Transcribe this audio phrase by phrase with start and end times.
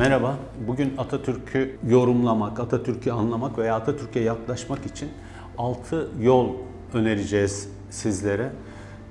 [0.00, 0.36] Merhaba.
[0.66, 5.08] Bugün Atatürk'ü yorumlamak, Atatürk'ü anlamak veya Atatürk'e yaklaşmak için
[5.58, 6.48] 6 yol
[6.94, 8.52] önereceğiz sizlere.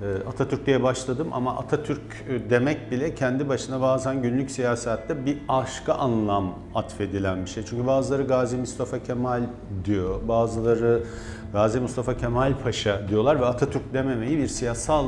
[0.02, 5.94] Ee, Atatürk diye başladım ama Atatürk demek bile kendi başına bazen günlük siyasette bir aşka
[5.94, 7.64] anlam atfedilen bir şey.
[7.64, 9.42] Çünkü bazıları Gazi Mustafa Kemal
[9.84, 11.02] diyor, bazıları
[11.52, 15.06] Gazi Mustafa Kemal Paşa diyorlar ve Atatürk dememeyi bir siyasal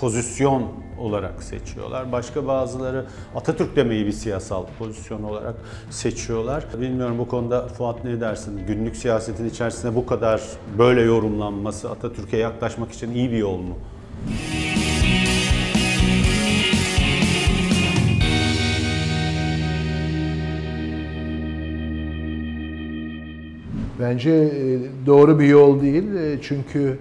[0.00, 0.62] pozisyon
[0.98, 2.12] olarak seçiyorlar.
[2.12, 3.06] Başka bazıları
[3.36, 5.54] Atatürk demeyi bir siyasal pozisyon olarak
[5.90, 6.64] seçiyorlar.
[6.80, 8.60] Bilmiyorum bu konuda Fuat ne dersin?
[8.66, 10.42] Günlük siyasetin içerisinde bu kadar
[10.78, 13.78] böyle yorumlanması Atatürk'e yaklaşmak için iyi bir yol mu?
[24.00, 26.98] Bence e, doğru bir yol değil E, çünkü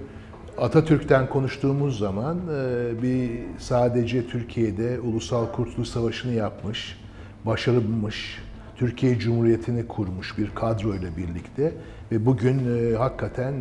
[0.62, 6.98] Atatürk'ten konuştuğumuz zaman e, bir sadece Türkiye'de Ulusal Kurtuluş Savaşı'nı yapmış,
[7.46, 8.38] başarılmış,
[8.76, 11.74] Türkiye Cumhuriyeti'ni kurmuş bir kadro ile birlikte
[12.12, 13.54] ve bugün e, hakikaten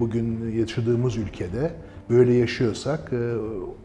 [0.00, 1.70] bugün yaşadığımız ülkede
[2.10, 3.12] böyle yaşıyorsak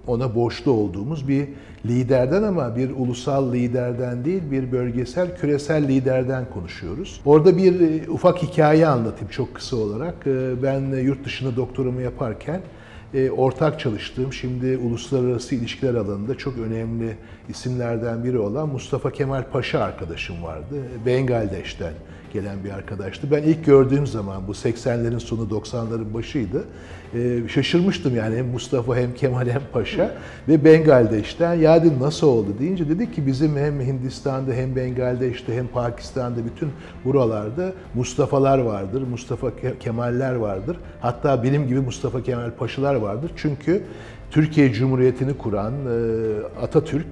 [0.08, 1.48] ona borçlu olduğumuz bir
[1.86, 7.22] liderden ama bir ulusal liderden değil bir bölgesel küresel liderden konuşuyoruz.
[7.26, 10.26] Orada bir ufak hikaye anlatayım çok kısa olarak.
[10.64, 12.62] Ben yurt dışında doktoramı yaparken
[13.38, 17.18] ortak çalıştığım şimdi uluslararası ilişkiler alanında çok önemli
[17.50, 20.76] isimlerden biri olan Mustafa Kemal Paşa arkadaşım vardı.
[21.06, 21.94] Bengaldeş'ten
[22.36, 23.28] gelen bir arkadaştı.
[23.32, 26.64] Ben ilk gördüğüm zaman bu 80'lerin sonu 90'ların başıydı.
[27.14, 30.12] Ee, şaşırmıştım yani hem Mustafa hem Kemal hem Paşa
[30.48, 35.68] ve Bengaldeş'ten ya dedim nasıl oldu deyince dedik ki bizim hem Hindistan'da hem Bengaldeş'te hem
[35.68, 36.70] Pakistan'da bütün
[37.06, 40.78] buralarda Mustafa'lar vardır, Mustafa Kemal'ler vardır.
[41.02, 43.32] Hatta benim gibi Mustafa Kemal Paşalar vardır.
[43.36, 43.84] Çünkü
[44.32, 47.08] Türkiye Cumhuriyeti'ni kuran e, Atatürk,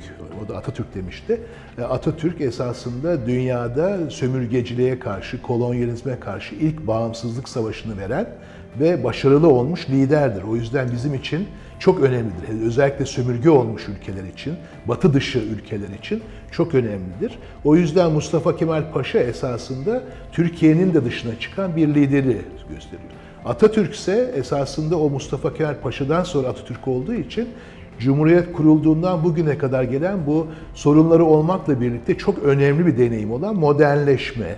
[0.45, 1.41] o da Atatürk demişti.
[1.77, 8.27] E, Atatürk esasında dünyada sömürgeciliğe karşı, kolonyalizme karşı ilk bağımsızlık savaşını veren
[8.79, 10.43] ve başarılı olmuş liderdir.
[10.43, 11.47] O yüzden bizim için
[11.79, 12.65] çok önemlidir.
[12.65, 14.53] Özellikle sömürge olmuş ülkeler için,
[14.85, 17.39] batı dışı ülkeler için çok önemlidir.
[17.63, 23.11] O yüzden Mustafa Kemal Paşa esasında Türkiye'nin de dışına çıkan bir lideri gösteriyor.
[23.45, 27.49] Atatürk ise esasında o Mustafa Kemal Paşa'dan sonra Atatürk olduğu için
[27.99, 34.55] Cumhuriyet kurulduğundan bugüne kadar gelen bu sorunları olmakla birlikte çok önemli bir deneyim olan modernleşmeyi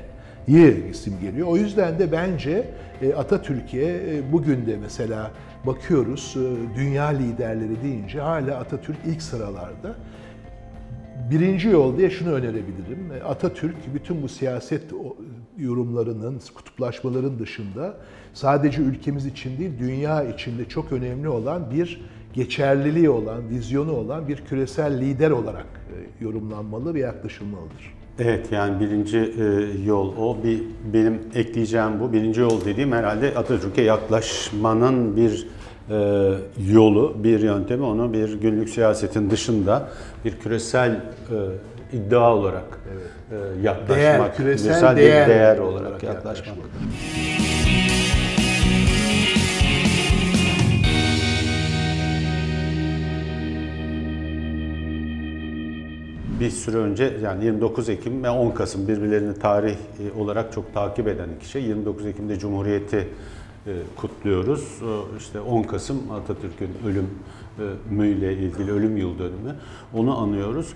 [0.91, 1.47] isim geliyor.
[1.47, 2.69] O yüzden de bence
[3.01, 5.31] e, Atatürk'e e, bugün de mesela
[5.65, 9.95] bakıyoruz e, dünya liderleri deyince hala Atatürk ilk sıralarda.
[11.31, 13.11] Birinci yol diye şunu önerebilirim.
[13.27, 14.83] Atatürk bütün bu siyaset
[15.57, 17.95] yorumlarının, kutuplaşmaların dışında
[18.35, 22.01] sadece ülkemiz için değil, dünya içinde çok önemli olan bir
[22.33, 27.95] geçerliliği olan, vizyonu olan bir küresel lider olarak e, yorumlanmalı ve yaklaşılmalıdır.
[28.19, 29.43] Evet yani birinci e,
[29.85, 30.37] yol o.
[30.43, 30.63] Bir
[30.93, 32.13] benim ekleyeceğim bu.
[32.13, 35.47] Birinci yol dediğim herhalde Atatürk'e yaklaşmanın bir
[35.89, 35.95] e,
[36.71, 37.83] yolu, bir yöntemi.
[37.83, 39.89] Onu bir günlük siyasetin dışında
[40.25, 41.01] bir küresel
[41.93, 43.63] iddia olarak evet.
[43.63, 46.47] yaklaşmak, değer, küresel, küresel değer, değer olarak, olarak yaklaşmak.
[46.47, 47.44] yaklaşmak.
[56.39, 61.07] Bir süre önce yani 29 Ekim ve 10 Kasım birbirlerini tarih e, olarak çok takip
[61.07, 61.63] eden iki şey.
[61.63, 63.07] 29 Ekim'de Cumhuriyeti
[63.67, 64.81] e, kutluyoruz.
[65.17, 69.55] İşte 10 Kasım Atatürk'ün ölümüyle ilgili ölüm yıl dönümü.
[69.93, 70.73] Onu anıyoruz.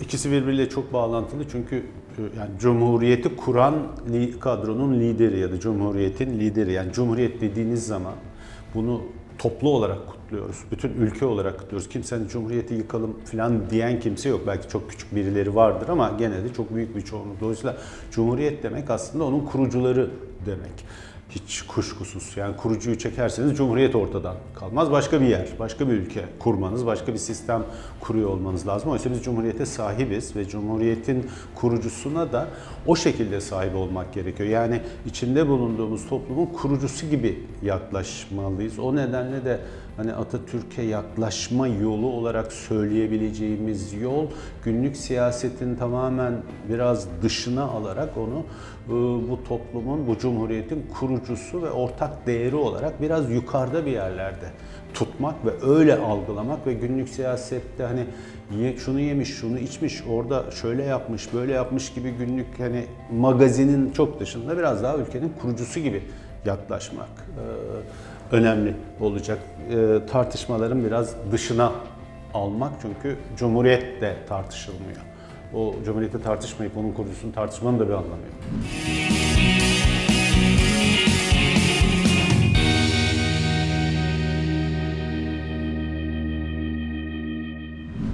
[0.00, 3.74] İkisi birbiriyle çok bağlantılı çünkü e, yani Cumhuriyeti kuran
[4.40, 6.72] kadronun lideri ya da Cumhuriyet'in lideri.
[6.72, 8.14] Yani Cumhuriyet dediğiniz zaman
[8.74, 9.02] bunu
[9.38, 10.56] toplu olarak kutluyoruz.
[10.70, 11.88] Bütün ülke olarak kutluyoruz.
[11.88, 14.40] Kimsenin Cumhuriyeti yıkalım falan diyen kimse yok.
[14.46, 17.40] Belki çok küçük birileri vardır ama gene çok büyük bir çoğunluk.
[17.40, 17.76] Dolayısıyla
[18.10, 20.10] Cumhuriyet demek aslında onun kurucuları
[20.46, 20.84] demek.
[21.30, 22.36] Hiç kuşkusuz.
[22.36, 24.90] Yani kurucuyu çekerseniz Cumhuriyet ortadan kalmaz.
[24.90, 27.64] Başka bir yer, başka bir ülke kurmanız, başka bir sistem
[28.00, 28.90] kuruyor olmanız lazım.
[28.90, 32.48] Oysa biz Cumhuriyete sahibiz ve Cumhuriyet'in kurucusuna da
[32.86, 34.48] o şekilde sahip olmak gerekiyor.
[34.48, 38.78] Yani içinde bulunduğumuz toplumun kurucusu gibi yaklaşmalıyız.
[38.78, 39.60] O nedenle de
[39.98, 44.26] hani Atatürk'e yaklaşma yolu olarak söyleyebileceğimiz yol
[44.64, 46.34] günlük siyasetin tamamen
[46.68, 48.44] biraz dışına alarak onu
[48.86, 48.90] e,
[49.30, 54.46] bu toplumun, bu cumhuriyetin kurucusu ve ortak değeri olarak biraz yukarıda bir yerlerde
[54.94, 58.06] tutmak ve öyle algılamak ve günlük siyasette hani
[58.78, 64.58] şunu yemiş, şunu içmiş, orada şöyle yapmış, böyle yapmış gibi günlük hani magazinin çok dışında
[64.58, 66.02] biraz daha ülkenin kurucusu gibi
[66.44, 67.08] yaklaşmak.
[67.08, 69.38] Ee, önemli olacak.
[69.70, 71.72] E, tartışmaların biraz dışına
[72.34, 75.00] almak çünkü Cumhuriyet de tartışılmıyor.
[75.54, 78.34] o Cumhuriyeti tartışmayıp onun kurucusunu tartışmanın da bir anlamı yok.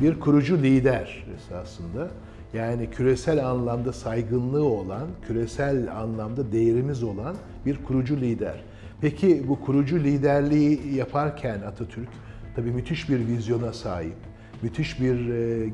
[0.04, 2.08] bir kurucu lider esasında.
[2.54, 7.36] Yani küresel anlamda saygınlığı olan, küresel anlamda değerimiz olan
[7.66, 8.60] bir kurucu lider.
[9.04, 12.08] Peki bu kurucu liderliği yaparken Atatürk
[12.56, 14.16] tabii müthiş bir vizyona sahip,
[14.62, 15.70] müthiş bir e,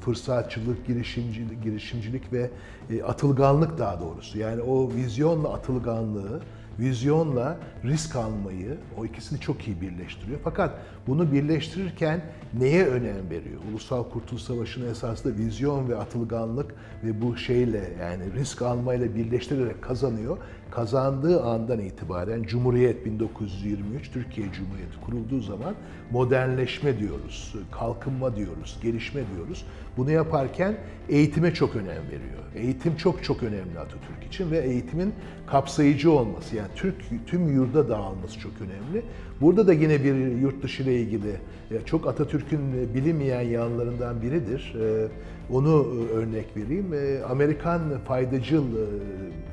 [0.00, 2.50] fırsatçılık, girişimcilik, girişimcilik ve
[2.90, 4.38] e, atılganlık daha doğrusu.
[4.38, 6.40] Yani o vizyonla atılganlığı
[6.78, 10.40] vizyonla risk almayı, o ikisini çok iyi birleştiriyor.
[10.44, 12.20] Fakat bunu birleştirirken
[12.58, 13.60] neye önem veriyor?
[13.70, 20.38] Ulusal Kurtuluş Savaşı'nın esasında vizyon ve atılganlık ve bu şeyle yani risk almayla birleştirerek kazanıyor.
[20.74, 25.74] Kazandığı andan itibaren Cumhuriyet 1923, Türkiye Cumhuriyeti kurulduğu zaman
[26.10, 29.66] modernleşme diyoruz, kalkınma diyoruz, gelişme diyoruz.
[29.96, 30.76] Bunu yaparken
[31.08, 32.42] eğitime çok önem veriyor.
[32.56, 35.14] Eğitim çok çok önemli Atatürk için ve eğitimin
[35.46, 36.96] kapsayıcı olması yani Türk
[37.26, 39.04] tüm yurda dağılması çok önemli.
[39.40, 41.36] Burada da yine bir yurt dışı ile ilgili
[41.84, 44.74] çok Atatürk'ün bilinmeyen yanlarından biridir.
[45.52, 46.94] E, onu e, örnek vereyim.
[47.30, 48.64] Amerikan faydacıl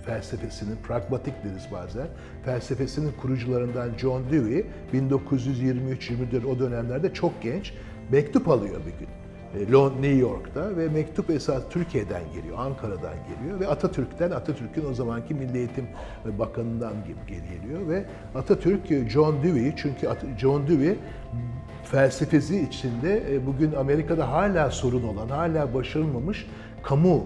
[0.05, 2.07] felsefesinin, pragmatik deriz bazen,
[2.45, 7.73] felsefesinin kurucularından John Dewey 1923-24 o dönemlerde çok genç
[8.11, 9.07] mektup alıyor bir gün.
[10.01, 15.57] New York'ta ve mektup esas Türkiye'den geliyor, Ankara'dan geliyor ve Atatürk'ten, Atatürk'ün o zamanki Milli
[15.57, 15.87] Eğitim
[16.39, 16.93] Bakanı'ndan
[17.27, 18.05] geliyor ve
[18.35, 20.07] Atatürk John Dewey çünkü
[20.39, 20.95] John Dewey
[21.83, 26.47] felsefesi içinde e, bugün Amerika'da hala sorun olan, hala başarılmamış
[26.83, 27.23] kamu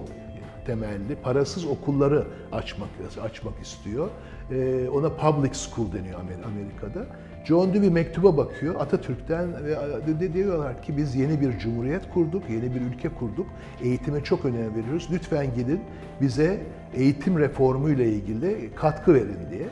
[0.65, 2.89] temelli parasız okulları açmak
[3.23, 4.09] açmak istiyor.
[4.51, 7.05] E, ona public school deniyor Amerika'da.
[7.45, 12.81] John Dewey mektuba bakıyor Atatürk'ten ve diyorlar ki biz yeni bir cumhuriyet kurduk, yeni bir
[12.81, 13.47] ülke kurduk.
[13.83, 15.07] Eğitime çok önem veriyoruz.
[15.11, 15.81] Lütfen gidin
[16.21, 16.61] bize
[16.94, 19.67] eğitim reformu ile ilgili katkı verin diye.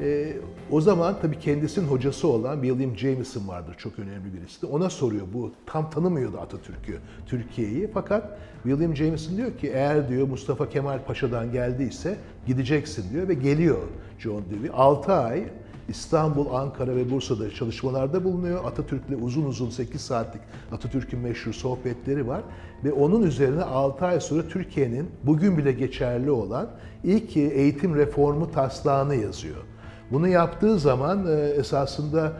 [0.00, 0.36] E,
[0.70, 4.66] o zaman tabii kendisinin hocası olan William Jameson vardır, çok önemli birisi.
[4.66, 7.90] Ona soruyor, bu tam tanımıyordu Atatürk'ü, Türkiye'yi.
[7.94, 12.16] Fakat William Jameson diyor ki eğer diyor Mustafa Kemal Paşa'dan geldiyse
[12.46, 13.78] gideceksin diyor ve geliyor
[14.18, 14.70] John Dewey.
[14.74, 15.44] 6 ay
[15.88, 18.64] İstanbul, Ankara ve Bursa'da çalışmalarda bulunuyor.
[18.64, 20.42] Atatürk'le uzun uzun 8 saatlik
[20.72, 22.42] Atatürk'ün meşhur sohbetleri var.
[22.84, 26.70] Ve onun üzerine 6 ay sonra Türkiye'nin bugün bile geçerli olan
[27.04, 29.64] ilk eğitim reformu taslağını yazıyor.
[30.12, 32.32] Bunu yaptığı zaman e, esasında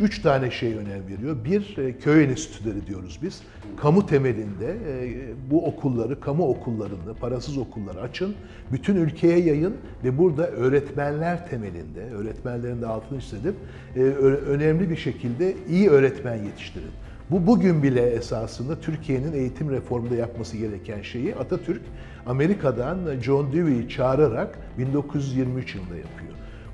[0.00, 1.36] üç tane şey önem veriyor.
[1.44, 3.42] Bir, e, köy enstitüleri diyoruz biz.
[3.76, 8.34] Kamu temelinde e, bu okulları, kamu okullarında, parasız okulları açın.
[8.72, 13.54] Bütün ülkeye yayın ve burada öğretmenler temelinde, öğretmenlerin de altını çizelim,
[14.46, 16.90] önemli bir şekilde iyi öğretmen yetiştirin.
[17.30, 21.82] Bu bugün bile esasında Türkiye'nin eğitim reformunda yapması gereken şeyi Atatürk
[22.26, 26.29] Amerika'dan John Dewey'i çağırarak 1923 yılında yapıyor.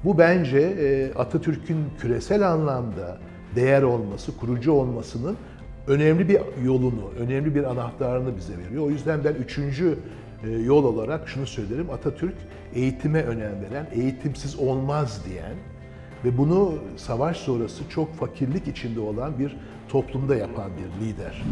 [0.06, 3.18] Bu bence e, Atatürk'ün küresel anlamda
[3.56, 5.36] değer olması, kurucu olmasının
[5.86, 8.86] önemli bir yolunu, önemli bir anahtarını bize veriyor.
[8.86, 9.98] O yüzden ben üçüncü
[10.44, 11.90] e, yol olarak şunu söylerim.
[11.90, 12.34] Atatürk
[12.74, 15.54] eğitime önem veren, eğitimsiz olmaz diyen
[16.24, 19.56] ve bunu savaş sonrası çok fakirlik içinde olan bir
[19.88, 21.42] toplumda yapan bir lider.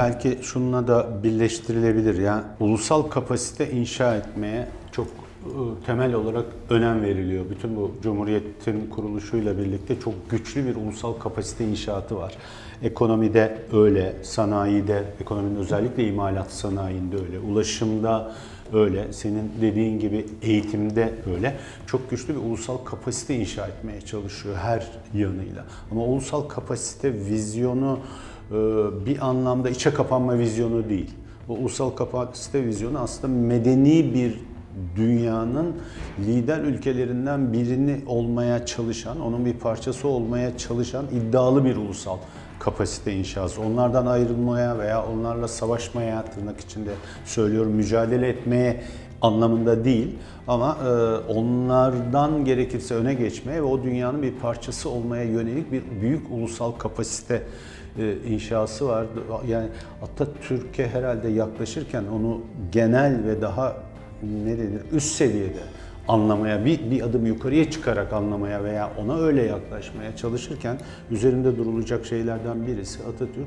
[0.00, 2.18] Belki şununla da birleştirilebilir.
[2.18, 5.52] Yani ulusal kapasite inşa etmeye çok e,
[5.86, 7.44] temel olarak önem veriliyor.
[7.50, 12.34] Bütün bu Cumhuriyet'in kuruluşuyla birlikte çok güçlü bir ulusal kapasite inşaatı var.
[12.82, 18.32] Ekonomide öyle, sanayide, ekonominin özellikle imalat sanayinde öyle, ulaşımda
[18.72, 21.56] öyle, senin dediğin gibi eğitimde öyle.
[21.86, 25.64] Çok güçlü bir ulusal kapasite inşa etmeye çalışıyor her yanıyla.
[25.90, 27.98] Ama ulusal kapasite vizyonu
[29.06, 31.10] bir anlamda içe kapanma vizyonu değil.
[31.48, 34.40] Bu ulusal kapasite vizyonu aslında medeni bir
[34.96, 35.76] dünyanın
[36.18, 42.16] lider ülkelerinden birini olmaya çalışan, onun bir parçası olmaya çalışan iddialı bir ulusal
[42.58, 43.60] kapasite inşası.
[43.60, 46.90] Onlardan ayrılmaya veya onlarla savaşmaya tırnak içinde
[47.24, 48.82] söylüyorum mücadele etmeye
[49.22, 50.88] anlamında değil ama e,
[51.32, 57.42] onlardan gerekirse öne geçmeye ve o dünyanın bir parçası olmaya yönelik bir büyük ulusal kapasite
[58.28, 59.06] inşası var.
[59.48, 59.68] Yani
[60.02, 62.40] Atatürk'e herhalde yaklaşırken onu
[62.72, 63.76] genel ve daha
[64.44, 65.60] ne denir üst seviyede
[66.08, 70.78] anlamaya, bir, bir adım yukarıya çıkarak anlamaya veya ona öyle yaklaşmaya çalışırken
[71.10, 73.46] üzerinde durulacak şeylerden birisi Atatürk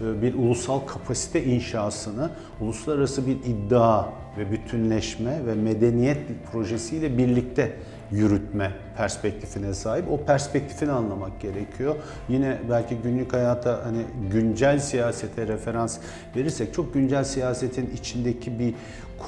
[0.00, 2.30] e, bir ulusal kapasite inşasını
[2.60, 4.04] uluslararası bir iddia
[4.38, 6.18] ve bütünleşme ve medeniyet
[6.52, 7.76] projesiyle birlikte
[8.10, 10.10] yürütme perspektifine sahip.
[10.10, 11.96] O perspektifini anlamak gerekiyor.
[12.28, 15.98] Yine belki günlük hayata hani güncel siyasete referans
[16.36, 18.74] verirsek çok güncel siyasetin içindeki bir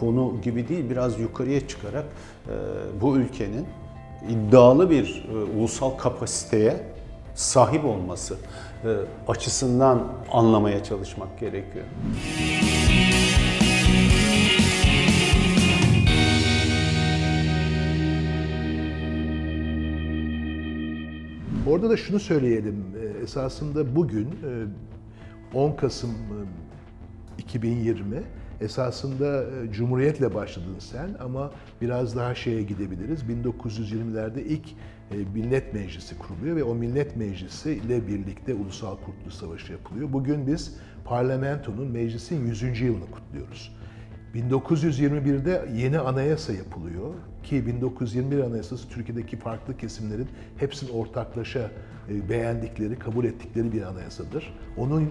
[0.01, 2.05] konu gibi değil biraz yukarıya çıkarak
[2.49, 2.53] e,
[3.01, 3.67] bu ülkenin
[4.29, 6.77] iddialı bir e, ulusal kapasiteye
[7.35, 8.37] sahip olması
[8.85, 8.89] e,
[9.29, 11.85] açısından anlamaya çalışmak gerekiyor.
[21.71, 22.85] Orada da şunu söyleyelim.
[23.03, 24.27] e, Esasında bugün
[25.55, 26.39] e, 10 Kasım e,
[27.39, 28.23] 2020
[28.61, 31.51] esasında e, Cumhuriyet'le başladın sen ama
[31.81, 33.23] biraz daha şeye gidebiliriz.
[33.23, 34.65] 1920'lerde ilk
[35.35, 40.13] Millet Meclisi kuruluyor ve o Millet Meclisi ile birlikte Ulusal Kurtuluş Savaşı yapılıyor.
[40.13, 42.81] Bugün biz parlamentonun meclisin 100.
[42.81, 43.73] yılını kutluyoruz.
[44.35, 51.71] 1921'de yeni anayasa yapılıyor ki 1921 anayasası Türkiye'deki farklı kesimlerin hepsinin ortaklaşa
[52.11, 54.55] e, beğendikleri, kabul ettikleri bir anayasadır.
[54.77, 55.11] Onun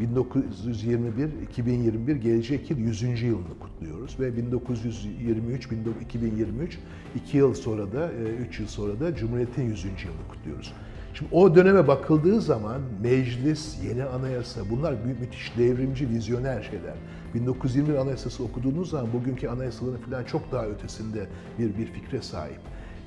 [0.00, 3.22] 1921-2021 gelecek yıl 100.
[3.22, 5.68] yılını kutluyoruz ve 1923
[6.00, 6.78] 2023
[7.14, 8.12] 2 yıl sonra da
[8.48, 9.84] 3 yıl sonra da Cumhuriyet'in 100.
[9.84, 10.72] yılını kutluyoruz.
[11.14, 16.94] Şimdi o döneme bakıldığı zaman meclis, yeni anayasa bunlar büyük müthiş devrimci, vizyoner şeyler.
[17.34, 21.26] 1921 anayasası okuduğunuz zaman bugünkü anayasaların falan çok daha ötesinde
[21.58, 22.60] bir bir fikre sahip.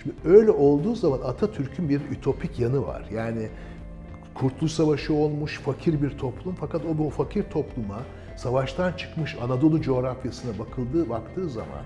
[0.04, 3.06] Şimdi öyle olduğu zaman Atatürk'ün bir ütopik yanı var.
[3.14, 3.50] Yani
[4.36, 8.00] Kurtuluş Savaşı olmuş fakir bir toplum fakat o bu fakir topluma
[8.36, 11.84] savaştan çıkmış Anadolu coğrafyasına bakıldığı baktığı zaman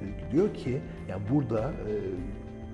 [0.00, 1.92] e, diyor ki yani burada e,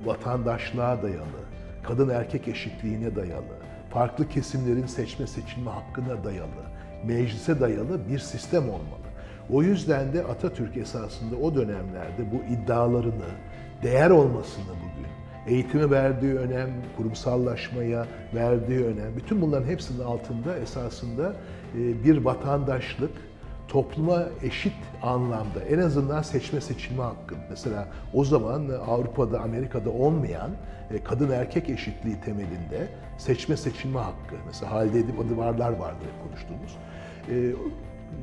[0.06, 1.42] vatandaşlığa dayalı,
[1.82, 3.54] kadın erkek eşitliğine dayalı,
[3.90, 6.62] farklı kesimlerin seçme seçilme hakkına dayalı,
[7.04, 9.12] meclise dayalı bir sistem olmalı.
[9.50, 13.30] O yüzden de Atatürk esasında o dönemlerde bu iddialarını,
[13.82, 15.12] değer olmasını bugün,
[15.54, 21.32] eğitime verdiği önem, kurumsallaşmaya verdiği önem, bütün bunların hepsinin altında esasında
[21.74, 23.10] e, bir vatandaşlık,
[23.68, 27.34] topluma eşit anlamda en azından seçme seçilme hakkı.
[27.50, 30.50] Mesela o zaman Avrupa'da, Amerika'da olmayan
[30.90, 32.88] e, kadın erkek eşitliği temelinde
[33.18, 34.34] seçme seçilme hakkı.
[34.46, 36.76] Mesela Halide Edip Adıvarlar vardır hep konuştuğumuz.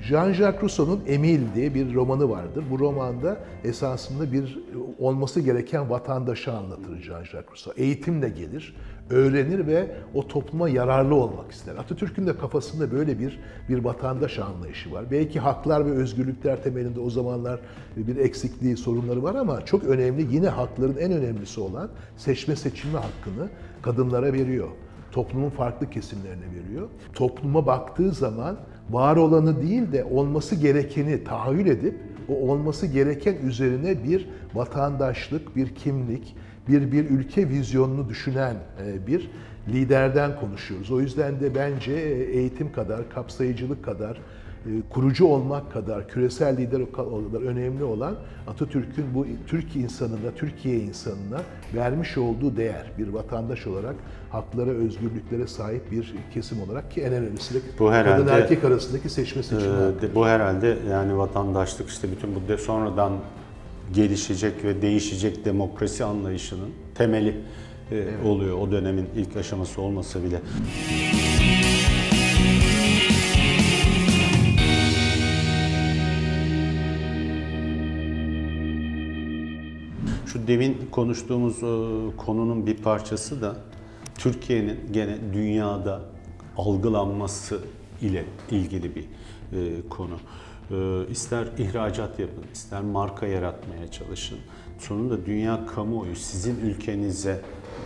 [0.01, 2.63] Jean-Jacques Rousseau'nun Emile diye bir romanı vardır.
[2.72, 4.60] Bu romanda esasında bir
[5.00, 7.74] olması gereken vatandaşı anlatır Jean-Jacques Rousseau.
[7.77, 8.75] Eğitimle gelir,
[9.10, 11.75] öğrenir ve o topluma yararlı olmak ister.
[11.75, 15.05] Atatürk'ün de kafasında böyle bir bir vatandaş anlayışı var.
[15.12, 17.60] Belki haklar ve özgürlükler temelinde o zamanlar
[17.98, 23.50] bir eksikliği, sorunları var ama çok önemli yine hakların en önemlisi olan seçme seçilme hakkını
[23.81, 24.67] kadınlara veriyor
[25.12, 26.88] toplumun farklı kesimlerine veriyor.
[27.13, 28.58] Topluma baktığı zaman
[28.89, 31.96] var olanı değil de olması gerekeni tahayyül edip
[32.29, 36.36] o olması gereken üzerine bir vatandaşlık, bir kimlik,
[36.67, 38.55] bir bir ülke vizyonunu düşünen
[38.86, 39.29] e, bir
[39.67, 40.91] liderden konuşuyoruz.
[40.91, 44.22] O yüzden de bence e, eğitim kadar, kapsayıcılık kadar,
[44.89, 48.15] kurucu olmak kadar, küresel lider kadar önemli olan
[48.47, 51.41] Atatürk'ün bu Türk insanına, Türkiye insanına
[51.75, 53.95] vermiş olduğu değer bir vatandaş olarak
[54.29, 59.09] haklara, özgürlüklere sahip bir kesim olarak ki en önemlisi de Bu herhalde, kadın erkek arasındaki
[59.09, 60.05] seçme hakkı.
[60.05, 63.13] Ee, bu herhalde yani vatandaşlık işte bütün bu de sonradan
[63.93, 67.35] gelişecek ve değişecek demokrasi anlayışının temeli
[67.91, 70.39] e, oluyor o dönemin ilk aşaması olmasa bile.
[80.33, 83.55] Şu demin konuştuğumuz e, konunun bir parçası da
[84.17, 86.01] Türkiye'nin gene dünyada
[86.57, 87.59] algılanması
[88.01, 90.15] ile ilgili bir e, konu.
[90.71, 94.38] E, ister ihracat yapın, ister marka yaratmaya çalışın.
[94.79, 97.41] Sonunda dünya kamuoyu sizin ülkenize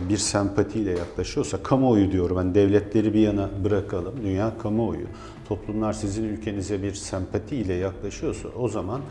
[0.10, 5.08] bir sempatiyle yaklaşıyorsa, kamuoyu diyorum ben devletleri bir yana bırakalım, dünya kamuoyu,
[5.48, 9.02] toplumlar sizin ülkenize bir sempatiyle yaklaşıyorsa o zaman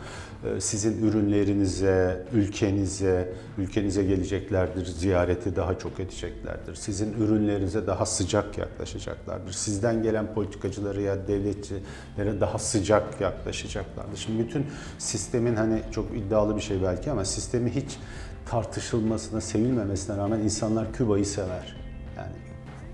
[0.45, 6.75] e, sizin ürünlerinize, ülkenize, ülkenize geleceklerdir, ziyareti daha çok edeceklerdir.
[6.75, 9.51] Sizin ürünlerinize daha sıcak yaklaşacaklardır.
[9.51, 14.17] Sizden gelen politikacılara ya devletçilere daha sıcak yaklaşacaklardır.
[14.17, 14.65] Şimdi bütün
[14.97, 17.97] sistemin hani çok iddialı bir şey belki ama sistemi hiç
[18.45, 21.82] tartışılmasına, sevilmemesine rağmen insanlar Küba'yı sever.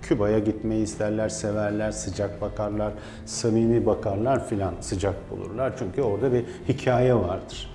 [0.10, 2.94] Küba'ya gitmeyi isterler, severler, sıcak bakarlar,
[3.25, 5.74] samimi bakarlar filan sıcak bulurlar.
[5.80, 7.70] Çünkü orada bir hikaye vardır.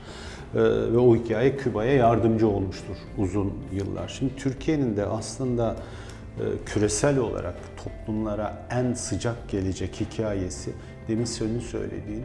[0.55, 0.59] Ee,
[0.93, 4.09] ve o hikaye Küba'ya yardımcı olmuştur uzun yıllar.
[4.09, 5.77] Şimdi Türkiye'nin de aslında
[6.39, 10.71] e, küresel olarak toplumlara en sıcak gelecek hikayesi
[11.09, 12.25] demin senin söylediğin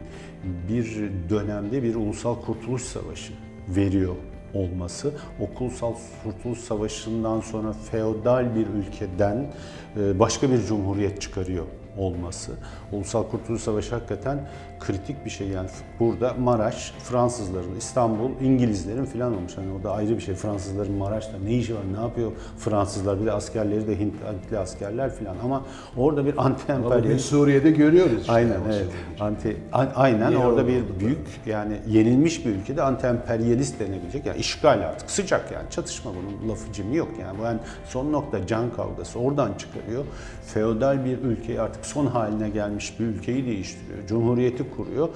[0.68, 3.32] bir dönemde bir ulusal kurtuluş savaşı
[3.68, 4.14] veriyor
[4.54, 9.52] olması, Okulsal Kurtuluş Savaşı'ndan sonra feodal bir ülkeden
[9.96, 11.66] e, başka bir cumhuriyet çıkarıyor
[12.00, 12.52] olması.
[12.92, 14.38] Ulusal Kurtuluş Savaşı hakikaten
[14.80, 15.68] kritik bir şey yani
[16.00, 19.52] burada Maraş Fransızların, İstanbul İngilizlerin filan olmuş.
[19.56, 20.34] Hani o da ayrı bir şey.
[20.34, 23.20] Fransızların Maraş'ta ne işi var, ne yapıyor Fransızlar?
[23.20, 25.62] Bir de askerleri de Hint, Hintli askerler filan ama
[25.96, 28.32] orada bir anti emperyalist Suriye'de görüyoruz işte.
[28.32, 28.86] Aynen evet.
[29.20, 34.38] Anti a- aynen Niye orada bir büyük yani yenilmiş bir ülkede anti emperyalist denebilecek yani
[34.38, 38.70] işgal artık sıcak yani çatışma bunun lafı cimi yok yani bu yani son nokta can
[38.76, 40.04] kavgası oradan çıkarıyor.
[40.46, 44.06] Feodal bir ülkeyi artık son haline gelmiş bir ülkeyi değiştiriyor.
[44.06, 45.08] Cumhuriyeti kuruyor.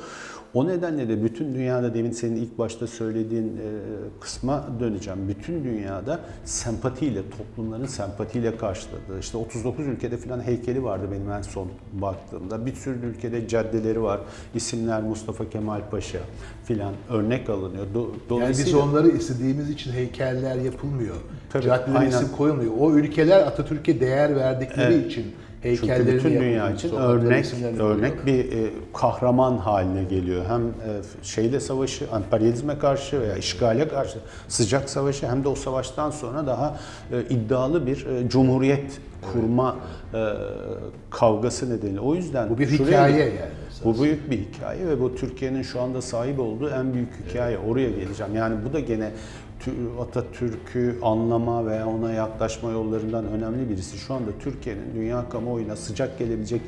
[0.55, 3.69] O nedenle de bütün dünyada demin senin ilk başta söylediğin e,
[4.21, 5.29] kısma döneceğim.
[5.29, 11.69] Bütün dünyada sempatiyle, toplumların sempatiyle karşıladığı, işte 39 ülkede falan heykeli vardı benim en son
[11.93, 12.67] baktığımda.
[12.67, 14.21] Bir sürü ülkede caddeleri var.
[14.55, 16.19] İsimler Mustafa Kemal Paşa
[16.65, 17.87] filan örnek alınıyor.
[17.95, 21.17] Do- Yani biz Dolayısıyla onları istediğimiz için heykeller yapılmıyor.
[21.53, 22.73] Tabii, Caddelere isim koyulmuyor.
[22.81, 25.25] O ülkeler Atatürk'e değer verdikleri için
[25.65, 27.47] Çünkü bütün dünya için örnek
[27.81, 30.45] örnek bir e, kahraman haline geliyor.
[30.49, 30.73] Hem e,
[31.23, 34.19] şeyle savaşı, emperyalizme karşı veya işgale karşı
[34.49, 36.77] sıcak savaşı hem de o savaştan sonra daha
[37.13, 39.01] e, iddialı bir e, cumhuriyet
[39.33, 39.77] kurma
[40.15, 40.19] e,
[41.11, 42.01] kavgası nedeniyle.
[42.01, 43.51] O yüzden Bu bir şuraya- hikaye yani.
[43.85, 47.59] bu büyük bir hikaye ve bu Türkiye'nin şu anda sahip olduğu en büyük hikaye.
[47.59, 48.35] Oraya geleceğim.
[48.37, 49.11] Yani bu da gene
[50.01, 53.99] Atatürk'ü anlama veya ona yaklaşma yollarından önemli birisi.
[53.99, 56.61] Şu anda Türkiye'nin dünya kamuoyuna sıcak gelebilecek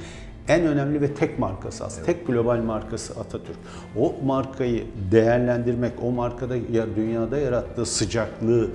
[0.49, 2.07] en önemli ve tek markası aslında.
[2.07, 3.57] Tek global markası Atatürk.
[3.97, 8.71] O markayı değerlendirmek, o markada ya dünyada yarattığı sıcaklığı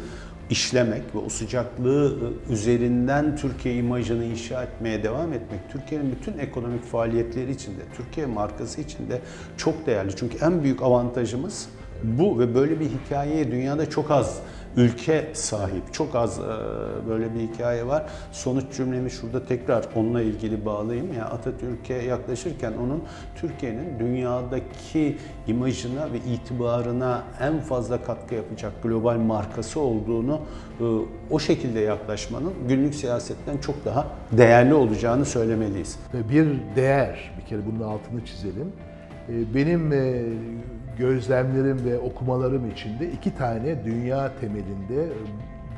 [0.49, 6.83] işlemek ve o sıcaklığı ıı, üzerinden Türkiye imajını inşa etmeye devam etmek Türkiye'nin bütün ekonomik
[6.85, 9.21] faaliyetleri içinde, Türkiye markası içinde
[9.57, 10.15] çok değerli.
[10.15, 11.67] Çünkü en büyük avantajımız
[12.03, 14.39] bu ve böyle bir hikayeye dünyada çok az
[14.77, 15.93] ülke sahip.
[15.93, 16.43] Çok az e,
[17.09, 18.03] böyle bir hikaye var.
[18.31, 21.13] Sonuç cümlemi şurada tekrar onunla ilgili bağlayayım.
[21.13, 23.03] Ya Atatürk'e yaklaşırken onun
[23.35, 30.41] Türkiye'nin dünyadaki imajına ve itibarına en fazla katkı yapacak global markası olduğunu
[30.79, 30.83] e,
[31.29, 35.99] o şekilde yaklaşmanın günlük siyasetten çok daha değerli olacağını söylemeliyiz.
[36.13, 38.71] Bir değer, bir kere bunun altını çizelim.
[39.29, 40.23] Ee, Benim e,
[40.97, 45.07] gözlemlerim ve okumalarım içinde iki tane dünya temelinde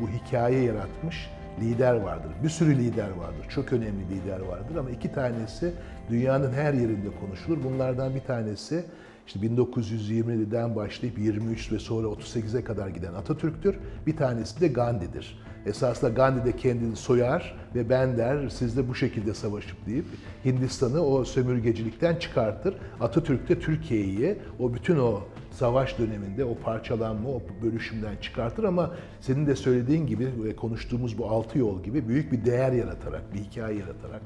[0.01, 1.29] bu hikaye yaratmış
[1.61, 2.31] lider vardır.
[2.43, 5.71] Bir sürü lider vardır, çok önemli lider vardır ama iki tanesi
[6.09, 7.63] dünyanın her yerinde konuşulur.
[7.63, 8.85] Bunlardan bir tanesi
[9.27, 13.75] işte 1920'den başlayıp 23 ve sonra 38'e kadar giden Atatürk'tür.
[14.07, 15.43] Bir tanesi de Gandhi'dir.
[15.65, 20.05] Esasında Gandhi de kendini soyar ve ben der siz de bu şekilde savaşıp deyip
[20.45, 22.75] Hindistan'ı o sömürgecilikten çıkartır.
[23.01, 29.47] Atatürk de Türkiye'yi o bütün o savaş döneminde o parçalanma, o bölüşümden çıkartır ama senin
[29.47, 33.79] de söylediğin gibi ve konuştuğumuz bu altı yol gibi büyük bir değer yaratarak, bir hikaye
[33.79, 34.21] yaratarak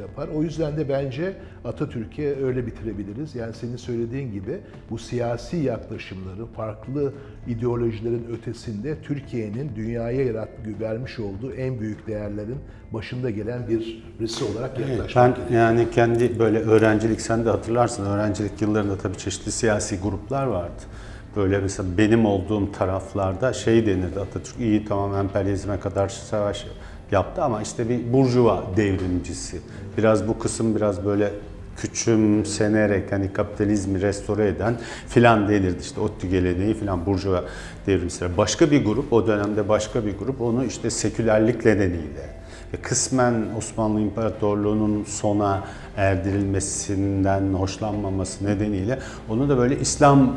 [0.00, 0.28] yapar.
[0.34, 3.34] O yüzden de bence Atatürk'e öyle bitirebiliriz.
[3.34, 4.58] Yani senin söylediğin gibi
[4.90, 7.12] bu siyasi yaklaşımları, farklı
[7.48, 10.48] ideolojilerin ötesinde Türkiye'nin dünyaya yarat,
[10.80, 12.58] vermiş olduğu en büyük değerlerin
[12.92, 13.68] başında gelen
[14.20, 19.52] birisi olarak yaklaşmak Ben yani kendi böyle öğrencilik sen de hatırlarsın öğrencilik yıllarında tabii çeşitli
[19.52, 20.82] siyasi gruplar vardı.
[21.36, 26.66] Böyle mesela benim olduğum taraflarda şey denirdi Atatürk iyi tamam emperyalizme kadar savaş
[27.12, 29.60] yaptı ama işte bir burjuva devrimcisi.
[29.98, 31.30] Biraz bu kısım biraz böyle
[31.76, 34.76] küçümsenerek hani kapitalizmi restore eden
[35.08, 37.44] filan denirdi işte ODTÜ geleneği filan burjuva
[37.86, 38.36] devrimcileri.
[38.36, 42.40] Başka bir grup o dönemde başka bir grup onu işte sekülerlik nedeniyle
[42.82, 45.64] kısmen Osmanlı İmparatorluğu'nun sona
[45.96, 50.36] erdirilmesinden hoşlanmaması nedeniyle onu da böyle İslam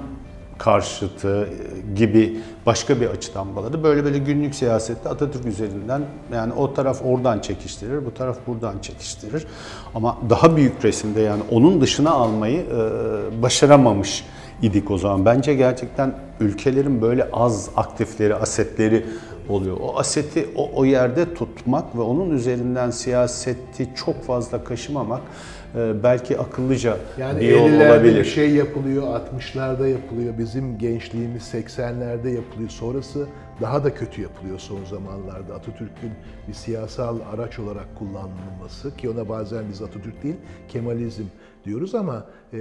[0.63, 1.49] karşıtı
[1.95, 3.83] gibi başka bir açıdan baladı.
[3.83, 6.01] Böyle böyle günlük siyasette Atatürk üzerinden
[6.33, 9.47] yani o taraf oradan çekiştirir, bu taraf buradan çekiştirir.
[9.95, 14.25] Ama daha büyük resimde yani onun dışına almayı e, başaramamış
[14.61, 15.25] idik o zaman.
[15.25, 19.05] Bence gerçekten ülkelerin böyle az aktifleri, asetleri
[19.49, 19.77] oluyor.
[19.81, 25.62] O aseti o, o yerde tutmak ve onun üzerinden siyaseti çok fazla kaşımamak e,
[26.03, 28.19] belki akıllıca Yani bir yol 50'lerde olabilir.
[28.19, 32.69] bir şey yapılıyor, 60'larda yapılıyor, bizim gençliğimiz 80'lerde yapılıyor.
[32.69, 33.27] Sonrası
[33.61, 35.55] daha da kötü yapılıyor son zamanlarda.
[35.55, 36.11] Atatürk'ün
[36.47, 40.35] bir siyasal araç olarak kullanılması ki ona bazen biz Atatürk değil
[40.69, 41.23] Kemalizm
[41.65, 42.59] diyoruz ama e,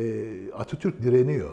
[0.58, 1.50] Atatürk direniyor.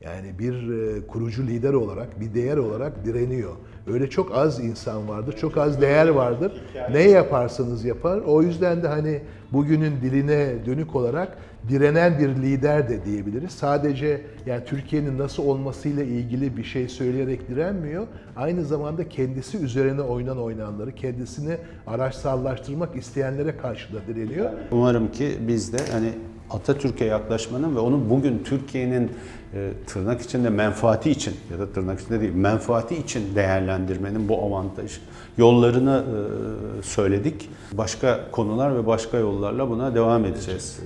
[0.00, 3.52] Yani bir e, kurucu lider olarak, bir değer olarak direniyor.
[3.86, 6.52] Öyle çok az insan vardır, çok az değer vardır.
[6.92, 8.18] Ne yaparsanız yapar.
[8.18, 9.20] O yüzden de hani
[9.52, 13.50] bugünün diline dönük olarak direnen bir lider de diyebiliriz.
[13.50, 18.06] Sadece yani Türkiye'nin nasıl olmasıyla ilgili bir şey söyleyerek direnmiyor.
[18.36, 21.56] Aynı zamanda kendisi üzerine oynan oynanları, kendisini
[21.86, 24.50] araçsallaştırmak isteyenlere karşı da direniyor.
[24.70, 26.12] Umarım ki biz de hani
[26.50, 29.12] Atatürk'e yaklaşmanın ve onun bugün Türkiye'nin
[29.54, 34.98] e, tırnak içinde menfaati için ya da tırnak içinde değil menfaati için değerlendirmenin bu avantaj
[35.38, 37.50] yollarını e, söyledik.
[37.72, 40.80] Başka konular ve başka yollarla buna devam edeceğiz.